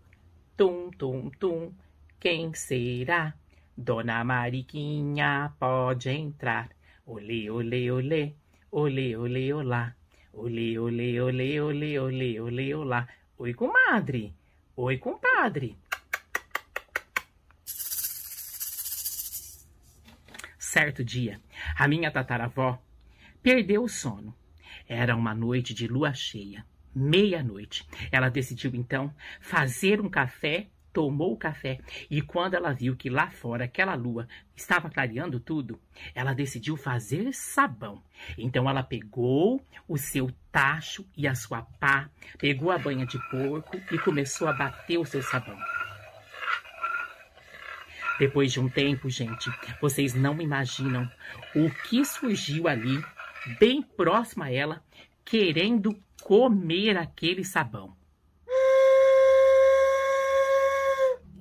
[0.55, 1.73] Tum, tum, tum.
[2.21, 3.35] Quem será?
[3.75, 6.69] Dona Mariquinha pode entrar.
[7.07, 8.35] Olê, olê, olê.
[8.71, 9.97] Olê, olê, olá.
[10.33, 13.09] Olê, olê, olê, olê, olê, olê, olá.
[13.39, 14.35] Oi, comadre.
[14.77, 15.75] Oi, compadre.
[20.59, 21.41] Certo dia,
[21.79, 22.79] a minha tataravó
[23.43, 24.35] perdeu o sono.
[24.87, 27.87] Era uma noite de lua cheia meia-noite.
[28.11, 31.79] Ela decidiu então fazer um café, tomou o café
[32.11, 35.81] e quando ela viu que lá fora aquela lua estava clareando tudo,
[36.15, 38.03] ela decidiu fazer sabão.
[38.37, 43.81] Então ela pegou o seu tacho e a sua pá, pegou a banha de porco
[43.91, 45.59] e começou a bater o seu sabão.
[48.19, 49.51] Depois de um tempo, gente,
[49.81, 51.11] vocês não imaginam
[51.57, 53.03] o que surgiu ali,
[53.59, 54.83] bem próximo a ela,
[55.25, 57.97] querendo comer aquele sabão.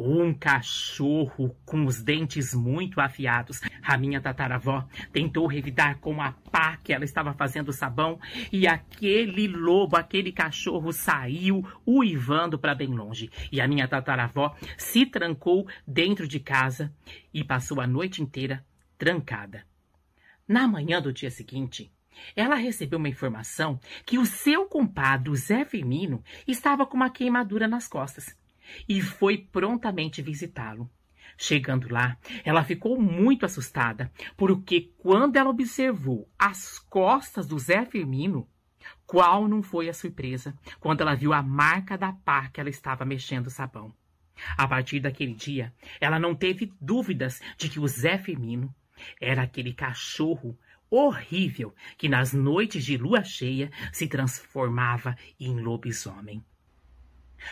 [0.03, 3.61] Um cachorro com os dentes muito afiados.
[3.83, 8.19] A minha tataravó tentou revidar com a pá que ela estava fazendo sabão
[8.51, 13.29] e aquele lobo, aquele cachorro saiu uivando para bem longe.
[13.51, 16.91] E a minha tataravó se trancou dentro de casa
[17.31, 18.65] e passou a noite inteira
[18.97, 19.63] trancada.
[20.47, 21.91] Na manhã do dia seguinte,
[22.35, 27.87] ela recebeu uma informação que o seu compadre, Zé Firmino, estava com uma queimadura nas
[27.87, 28.37] costas
[28.87, 30.89] e foi prontamente visitá-lo.
[31.37, 38.47] Chegando lá, ela ficou muito assustada, porque quando ela observou as costas do Zé Firmino,
[39.05, 43.05] qual não foi a surpresa quando ela viu a marca da pá que ela estava
[43.05, 43.93] mexendo o sabão.
[44.57, 48.73] A partir daquele dia, ela não teve dúvidas de que o Zé Firmino
[49.19, 50.57] era aquele cachorro
[50.91, 56.43] horrível que nas noites de lua cheia se transformava em lobisomem.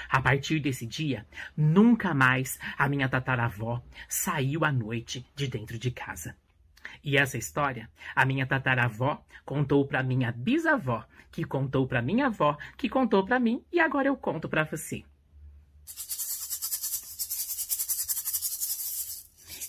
[0.08, 1.26] A partir desse dia,
[1.58, 6.36] nunca mais a minha tataravó saiu à noite de dentro de casa.
[7.04, 12.58] E essa história, a minha tataravó contou para minha bisavó, que contou para minha avó,
[12.78, 15.04] que contou para mim e agora eu conto para você.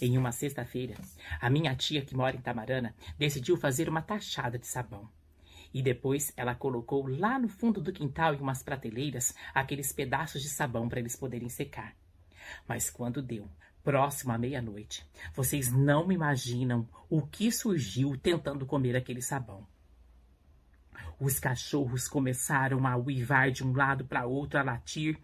[0.01, 0.95] Em uma sexta-feira,
[1.41, 5.09] a minha tia, que mora em Tamarana, decidiu fazer uma tachada de sabão.
[5.75, 10.49] E depois ela colocou lá no fundo do quintal, em umas prateleiras, aqueles pedaços de
[10.49, 11.95] sabão para eles poderem secar.
[12.67, 13.49] Mas quando deu,
[13.85, 19.67] próximo à meia-noite, vocês não imaginam o que surgiu tentando comer aquele sabão.
[21.21, 25.19] Os cachorros começaram a uivar de um lado para outro, a latir.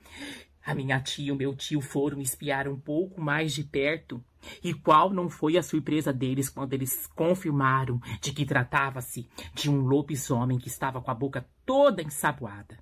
[0.66, 4.20] A minha tia e o meu tio foram espiar um pouco mais de perto
[4.64, 9.83] e qual não foi a surpresa deles quando eles confirmaram de que tratava-se de um
[9.83, 12.81] lobisomem que estava com a boca toda ensaboada.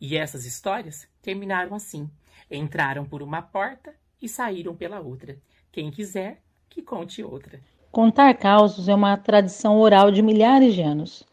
[0.00, 2.10] E essas histórias terminaram assim:
[2.50, 5.38] entraram por uma porta e saíram pela outra.
[5.70, 7.60] Quem quiser, que conte outra.
[7.92, 11.24] Contar causos é uma tradição oral de milhares de anos.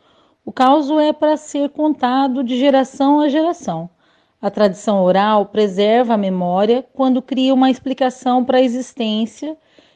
[0.44, 3.90] O causo é para ser contado de geração a geração.
[4.44, 9.56] A tradição oral preserva a memória quando cria uma explicação para a existência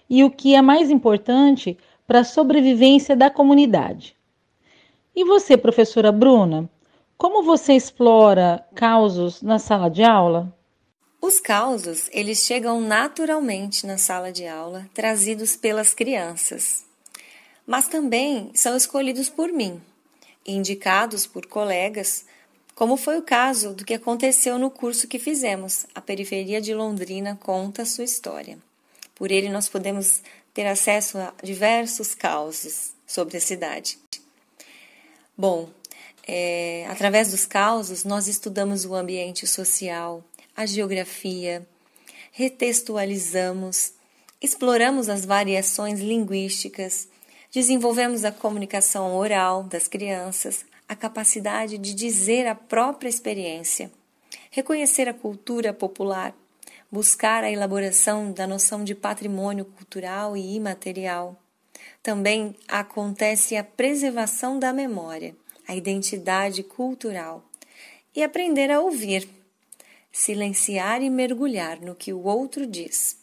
[0.09, 1.77] e o que é mais importante,
[2.07, 4.15] para a sobrevivência da comunidade.
[5.13, 6.69] E você, professora Bruna,
[7.17, 10.55] como você explora causos na sala de aula?
[11.21, 16.85] Os causos, eles chegam naturalmente na sala de aula, trazidos pelas crianças.
[17.65, 19.81] Mas também são escolhidos por mim,
[20.45, 22.25] indicados por colegas
[22.77, 25.87] como foi o caso do que aconteceu no curso que fizemos.
[25.95, 28.59] A Periferia de Londrina conta sua história.
[29.15, 30.21] Por ele, nós podemos
[30.53, 33.97] ter acesso a diversos causos sobre a cidade.
[35.35, 35.71] Bom,
[36.27, 40.23] é, através dos causos, nós estudamos o ambiente social,
[40.55, 41.67] a geografia,
[42.31, 43.93] retextualizamos
[44.39, 47.07] exploramos as variações linguísticas,
[47.51, 53.91] desenvolvemos a comunicação oral das crianças, a capacidade de dizer a própria experiência,
[54.49, 56.33] reconhecer a cultura popular,
[56.89, 61.35] buscar a elaboração da noção de patrimônio cultural e imaterial.
[62.01, 65.35] Também acontece a preservação da memória,
[65.67, 67.43] a identidade cultural
[68.15, 69.27] e aprender a ouvir,
[70.11, 73.17] silenciar e mergulhar no que o outro diz.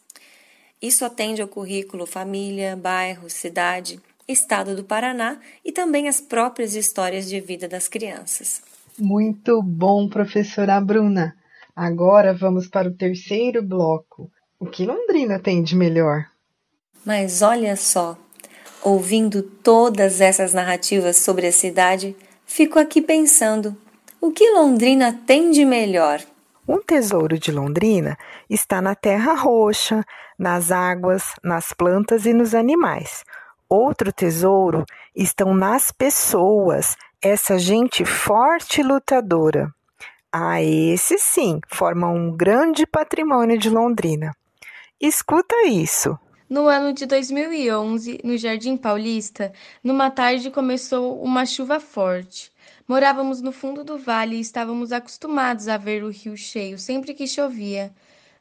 [0.80, 7.28] Isso atende ao currículo família, bairro, cidade estado do Paraná e também as próprias histórias
[7.28, 8.62] de vida das crianças.
[8.98, 11.34] Muito bom, professora Bruna.
[11.74, 14.30] Agora vamos para o terceiro bloco.
[14.58, 16.26] O que Londrina tem de melhor?
[17.04, 18.16] Mas olha só,
[18.82, 22.16] ouvindo todas essas narrativas sobre a cidade,
[22.46, 23.76] fico aqui pensando:
[24.20, 26.22] o que Londrina tem de melhor?
[26.66, 28.16] Um tesouro de Londrina
[28.48, 30.02] está na terra roxa,
[30.38, 33.22] nas águas, nas plantas e nos animais.
[33.76, 34.84] Outro tesouro
[35.16, 39.68] estão nas pessoas, essa gente forte e lutadora.
[40.32, 44.30] Ah, esse sim forma um grande patrimônio de Londrina.
[45.00, 46.16] Escuta isso.
[46.48, 49.52] No ano de 2011, no Jardim Paulista,
[49.82, 52.52] numa tarde começou uma chuva forte.
[52.86, 57.26] Morávamos no fundo do vale e estávamos acostumados a ver o rio cheio sempre que
[57.26, 57.92] chovia.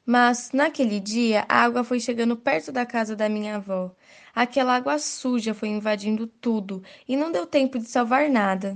[0.05, 3.89] Mas, naquele dia, a água foi chegando perto da casa da minha avó.
[4.35, 8.75] Aquela água suja foi invadindo tudo e não deu tempo de salvar nada.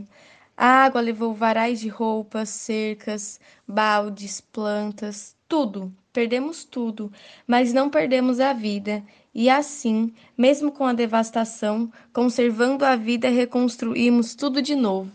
[0.55, 5.91] A água levou varais de roupas, cercas, baldes, plantas, tudo.
[6.14, 7.12] Perdemos tudo,
[7.45, 9.03] mas não perdemos a vida.
[9.34, 15.12] E assim, mesmo com a devastação, conservando a vida, reconstruímos tudo de novo.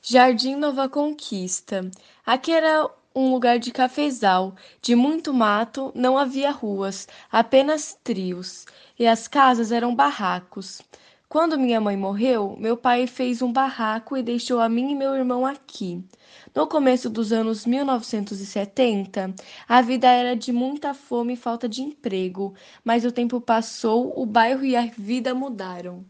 [0.00, 1.90] Jardim Nova Conquista.
[2.24, 8.66] Aqui era um lugar de cafezal, de muito mato, não havia ruas, apenas trios
[8.98, 10.82] e as casas eram barracos.
[11.28, 15.12] Quando minha mãe morreu, meu pai fez um barraco e deixou a mim e meu
[15.12, 16.02] irmão aqui.
[16.54, 19.34] No começo dos anos 1970,
[19.68, 24.24] a vida era de muita fome e falta de emprego, mas o tempo passou, o
[24.24, 26.04] bairro e a vida mudaram.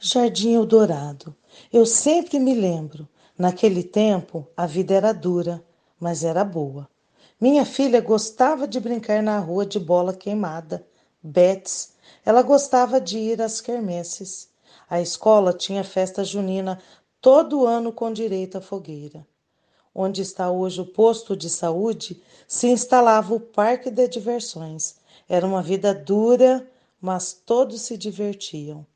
[0.00, 1.34] Jardim Eldorado.
[1.72, 3.08] Eu sempre me lembro.
[3.38, 5.64] Naquele tempo, a vida era dura,
[5.98, 6.88] mas era boa.
[7.40, 10.84] Minha filha gostava de brincar na rua de bola queimada
[11.22, 11.92] Bets.
[12.24, 14.50] Ela gostava de ir às quermesses.
[14.88, 16.78] A escola tinha festa junina
[17.20, 19.26] todo ano com direito à fogueira.
[19.94, 24.96] Onde está hoje o posto de saúde, se instalava o parque de diversões.
[25.28, 26.66] Era uma vida dura,
[27.00, 28.86] mas todos se divertiam.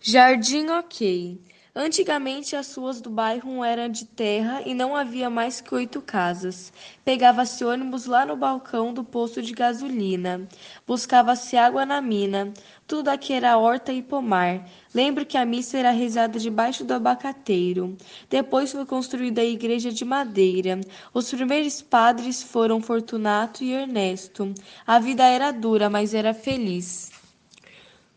[0.00, 1.40] Jardim Ok.
[1.74, 6.72] Antigamente as ruas do bairro eram de terra e não havia mais que oito casas.
[7.04, 10.48] Pegava-se ônibus lá no balcão do posto de gasolina.
[10.84, 12.52] Buscava-se água na mina.
[12.88, 14.68] Tudo aqui era horta e pomar.
[14.92, 17.96] Lembro que a missa era rezada debaixo do abacateiro.
[18.28, 20.80] Depois foi construída a igreja de madeira.
[21.14, 24.52] Os primeiros padres foram Fortunato e Ernesto.
[24.84, 27.12] A vida era dura, mas era feliz.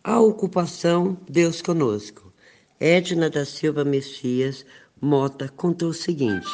[0.03, 2.22] A ocupação, Deus conosco.
[2.79, 4.65] Edna da Silva Messias
[4.99, 6.49] Mota contou o seguinte: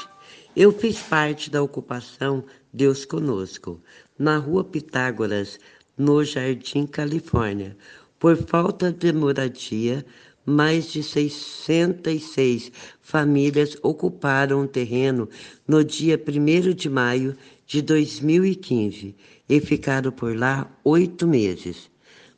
[0.55, 2.43] Eu fiz parte da ocupação
[2.73, 3.81] Deus Conosco,
[4.17, 5.59] na rua Pitágoras,
[5.97, 7.75] no Jardim Califórnia.
[8.19, 10.05] Por falta de moradia,
[10.45, 15.29] mais de 606 famílias ocuparam o terreno
[15.65, 19.15] no dia 1 de maio de 2015
[19.47, 21.89] e ficaram por lá oito meses.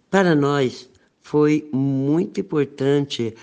[0.09, 0.89] Para nós,
[1.21, 3.33] foi muito importante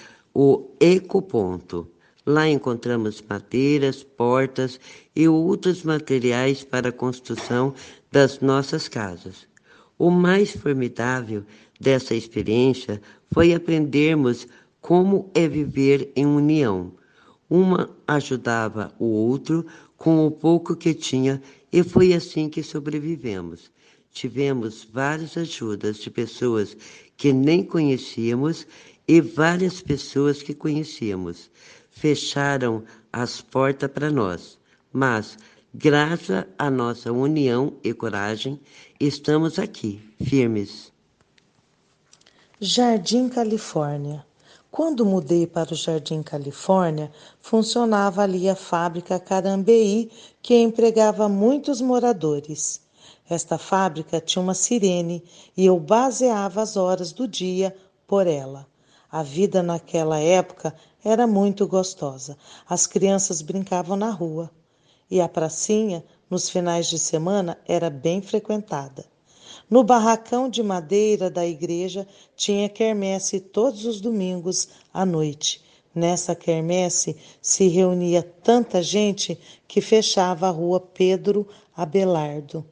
[0.41, 1.91] o ecoponto.
[2.25, 4.79] Lá encontramos madeiras, portas
[5.17, 7.75] e outros materiais para a construção
[8.13, 9.49] das nossas casas.
[9.99, 11.43] O mais formidável
[11.81, 14.47] dessa experiência foi aprendermos
[14.81, 16.93] como é viver em união.
[17.51, 19.67] Uma ajudava o outro
[19.97, 23.73] com o pouco que tinha e foi assim que sobrevivemos.
[24.13, 26.77] Tivemos várias ajudas de pessoas
[27.17, 28.69] que nem conhecíamos
[29.09, 31.51] e várias pessoas que conhecíamos
[31.91, 34.59] fecharam as portas para nós,
[34.93, 35.39] mas,
[35.75, 38.61] graças à nossa união e coragem,
[39.01, 40.93] estamos aqui, firmes.
[42.61, 44.27] Jardim Califórnia.
[44.71, 50.11] Quando mudei para o Jardim Califórnia, funcionava ali a fábrica Carambeí,
[50.43, 52.83] que empregava muitos moradores.
[53.29, 55.25] Esta fábrica tinha uma sirene
[55.57, 57.75] e eu baseava as horas do dia
[58.07, 58.67] por ela.
[59.11, 62.37] A vida naquela época era muito gostosa.
[62.69, 64.51] As crianças brincavam na rua
[65.11, 69.07] e a pracinha, nos finais de semana, era bem frequentada.
[69.71, 72.07] No barracão de madeira da igreja
[72.37, 75.63] tinha quermesse todos os domingos à noite.
[75.95, 82.65] Nessa quermesse se reunia tanta gente que fechava a rua Pedro Abelardo.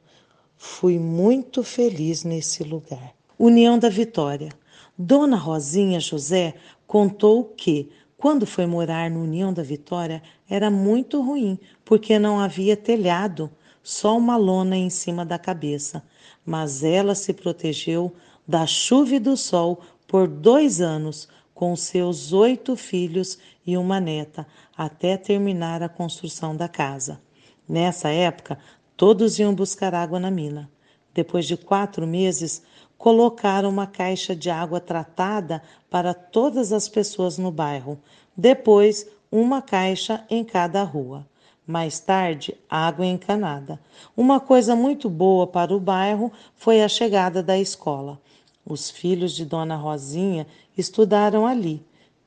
[0.57, 3.14] Fui muito feliz nesse lugar.
[3.39, 4.51] União da Vitória.
[4.99, 6.55] Dona Rosinha José
[6.86, 12.76] contou que, quando foi morar no União da Vitória, era muito ruim, porque não havia
[12.76, 13.51] telhado,
[13.82, 16.03] só uma lona em cima da cabeça.
[16.44, 18.14] Mas ela se protegeu
[18.49, 24.47] da chuva e do sol por dois anos, com seus oito filhos e uma neta,
[24.76, 27.20] até terminar a construção da casa.
[27.68, 28.59] Nessa época,
[28.97, 30.70] todos iam buscar água na mina.
[31.17, 32.62] Depois de quatro meses,
[32.99, 37.99] colocaram uma caixa de água tratada para todas as pessoas no bairro.
[38.37, 41.27] Depois, uma caixa em cada rua.
[41.67, 43.81] Mais tarde, água encanada.
[44.14, 48.21] Uma coisa muito boa para o bairro foi a chegada da escola.
[48.62, 50.47] Os filhos de Dona Rosinha
[50.77, 51.83] estudaram ali.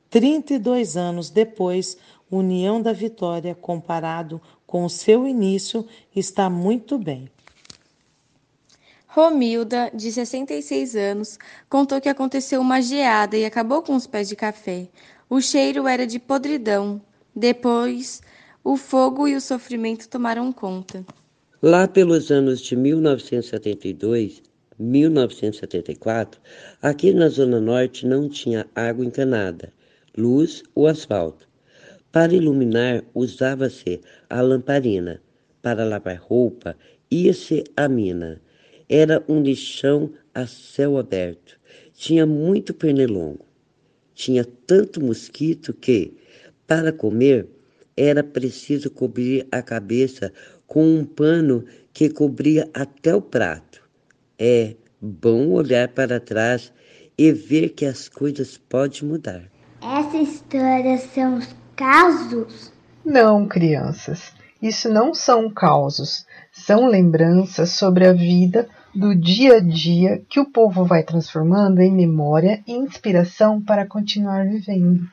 [0.10, 1.96] 32 anos depois,
[2.32, 5.86] União da Vitória, comparado com o seu início,
[6.16, 7.30] está muito bem.
[9.12, 14.36] Romilda, de 66 anos, contou que aconteceu uma geada e acabou com os pés de
[14.36, 14.88] café.
[15.28, 17.02] O cheiro era de podridão.
[17.36, 18.22] Depois,
[18.64, 21.04] o fogo e o sofrimento tomaram conta.
[21.60, 24.44] Lá pelos anos de 1972,
[24.78, 26.40] 1974,
[26.80, 29.74] aqui na Zona Norte não tinha água encanada,
[30.16, 31.50] luz ou asfalto.
[32.12, 35.20] Para iluminar, usava-se a lamparina.
[35.64, 36.78] Para lavar roupa,
[37.10, 38.40] ia-se à mina.
[38.90, 41.60] Era um lixão a céu aberto.
[41.94, 43.46] Tinha muito pernilongo.
[44.16, 46.18] Tinha tanto mosquito que,
[46.66, 47.48] para comer,
[47.96, 50.34] era preciso cobrir a cabeça
[50.66, 53.88] com um pano que cobria até o prato.
[54.40, 56.74] É bom olhar para trás
[57.16, 59.44] e ver que as coisas podem mudar.
[59.82, 62.72] Essa história são os causos?
[63.06, 64.34] Não, crianças.
[64.62, 66.26] Isso não são causos.
[66.52, 71.92] São lembranças sobre a vida do dia a dia que o povo vai transformando em
[71.92, 75.08] memória e inspiração para continuar vivendo.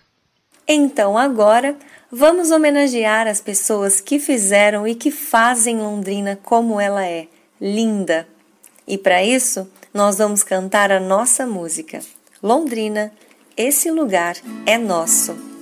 [0.69, 1.77] Então agora
[2.11, 7.29] vamos homenagear as pessoas que fizeram e que fazem Londrina como ela é,
[7.61, 8.27] linda.
[8.87, 12.01] E para isso, nós vamos cantar a nossa música.
[12.43, 13.13] Londrina,
[13.57, 15.56] esse lugar é nosso.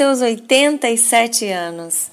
[0.00, 2.10] Seus 87 anos.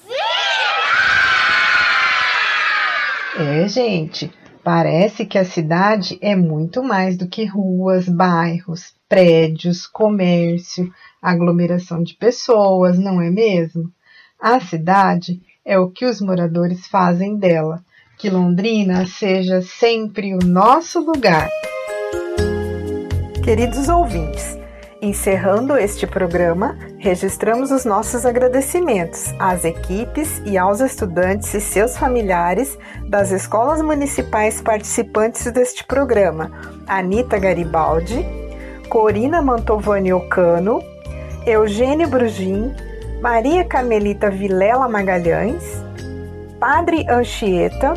[3.39, 4.29] É, gente,
[4.61, 12.13] parece que a cidade é muito mais do que ruas, bairros, prédios, comércio, aglomeração de
[12.15, 13.89] pessoas, não é mesmo?
[14.37, 17.81] A cidade é o que os moradores fazem dela.
[18.17, 21.47] Que Londrina seja sempre o nosso lugar.
[23.45, 24.56] Queridos ouvintes,
[24.99, 32.79] Encerrando este programa, registramos os nossos agradecimentos às equipes e aos estudantes e seus familiares
[33.07, 36.51] das escolas municipais participantes deste programa:
[36.87, 38.25] Anita Garibaldi,
[38.89, 40.81] Corina Mantovani Ocano,
[41.45, 42.73] Eugênio Brugin,
[43.21, 45.63] Maria Carmelita Vilela Magalhães,
[46.59, 47.93] Padre Anchieta,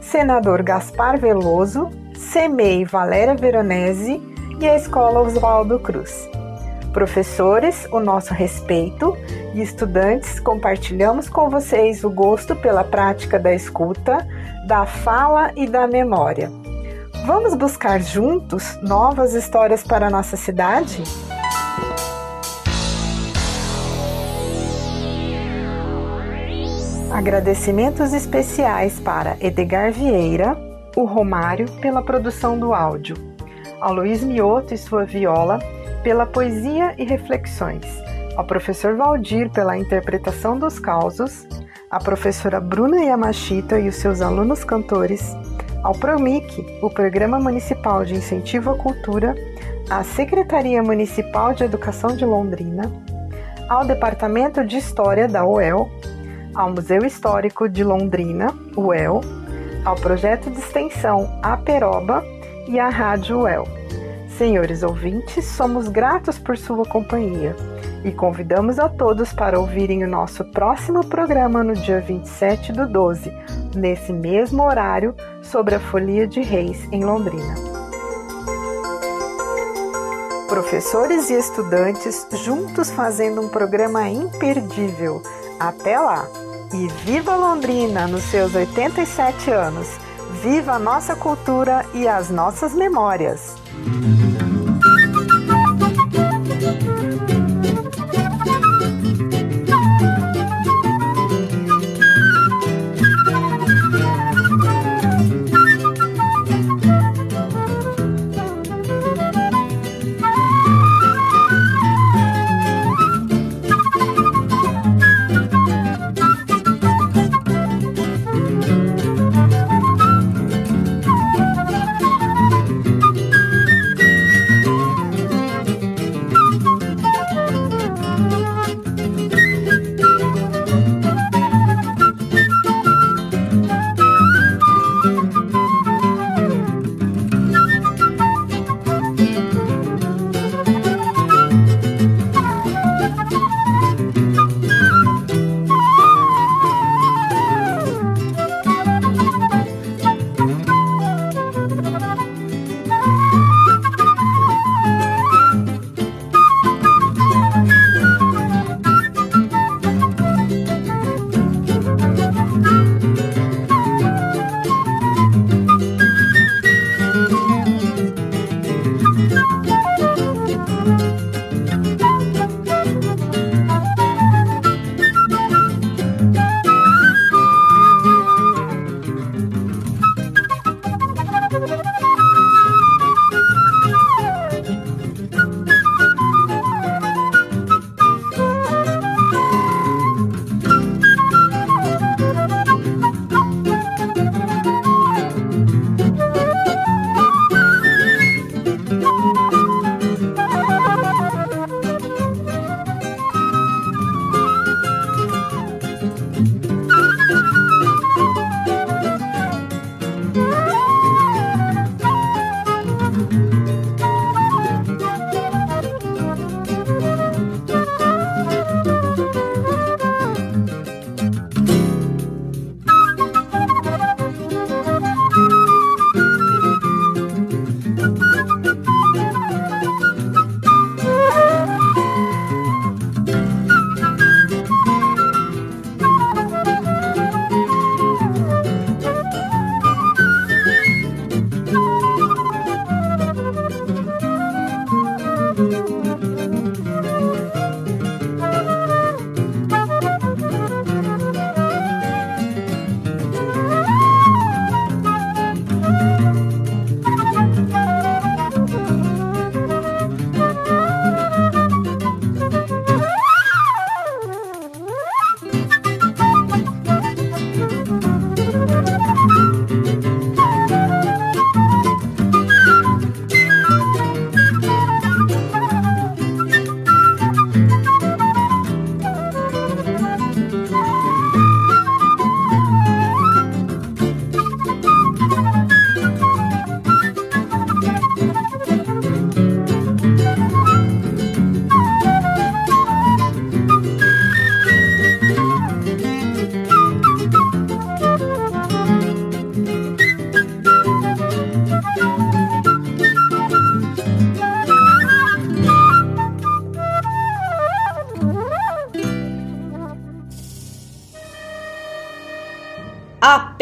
[0.00, 4.22] Senador Gaspar Veloso, Semei Valéria Veronese
[4.60, 6.35] e a Escola Oswaldo Cruz.
[6.96, 9.14] Professores, o nosso respeito
[9.52, 14.26] e estudantes, compartilhamos com vocês o gosto pela prática da escuta,
[14.66, 16.50] da fala e da memória.
[17.26, 21.02] Vamos buscar juntos novas histórias para nossa cidade?
[27.12, 30.56] Agradecimentos especiais para Edgar Vieira,
[30.96, 33.16] o Romário pela produção do áudio,
[33.82, 35.58] a Luiz Mioto e sua viola
[36.02, 37.84] pela poesia e reflexões,
[38.36, 41.46] ao professor Valdir pela interpretação dos causos,
[41.90, 45.36] à professora Bruna Yamashita e os seus alunos cantores,
[45.82, 49.34] ao PROMIC, o Programa Municipal de Incentivo à Cultura,
[49.88, 52.90] à Secretaria Municipal de Educação de Londrina,
[53.68, 55.88] ao Departamento de História da UEL,
[56.54, 59.20] ao Museu Histórico de Londrina, UEL,
[59.84, 62.24] ao Projeto de Extensão Aperoba
[62.66, 63.75] e à Rádio UEL.
[64.36, 67.56] Senhores ouvintes, somos gratos por sua companhia
[68.04, 73.32] e convidamos a todos para ouvirem o nosso próximo programa no dia 27 do 12,
[73.74, 77.54] nesse mesmo horário, sobre a Folia de Reis em Londrina.
[80.48, 85.22] Professores e estudantes juntos fazendo um programa imperdível.
[85.58, 86.28] Até lá!
[86.74, 89.88] E viva Londrina nos seus 87 anos!
[90.42, 93.56] Viva a nossa cultura e as nossas memórias!